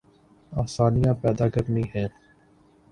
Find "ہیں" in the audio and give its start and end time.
1.95-2.07